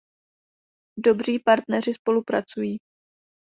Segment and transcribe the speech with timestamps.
[0.97, 2.77] Dobří partneři spolupracují.